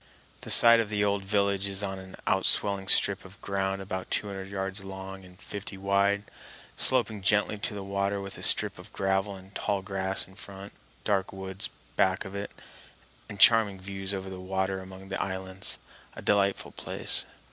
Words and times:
The 0.41 0.49
site 0.49 0.79
of 0.79 0.89
the 0.89 1.03
old 1.03 1.23
village 1.23 1.67
is 1.67 1.83
on 1.83 1.99
an 1.99 2.15
outswelling 2.25 2.89
strip 2.89 3.23
of 3.23 3.39
ground 3.39 3.83
about 3.83 4.09
two 4.09 4.25
hundred 4.25 4.49
yards 4.49 4.83
long 4.83 5.23
and 5.23 5.39
fifty 5.39 5.77
wide, 5.77 6.23
sloping 6.75 7.21
gently 7.21 7.59
to 7.59 7.75
the 7.75 7.83
water 7.83 8.19
with 8.19 8.35
a 8.39 8.41
strip 8.41 8.79
of 8.79 8.91
gravel 8.91 9.35
and 9.35 9.53
tall 9.53 9.83
grass 9.83 10.27
in 10.27 10.33
front, 10.33 10.73
dark 11.03 11.31
woods 11.31 11.69
back 11.97 12.25
of 12.25 12.33
it, 12.33 12.49
and 13.29 13.39
charming 13.39 13.79
views 13.79 14.11
over 14.11 14.31
the 14.31 14.39
water 14.39 14.79
among 14.79 15.09
the 15.09 15.21
islands—a 15.21 16.23
delightful 16.23 16.71
place. 16.71 17.27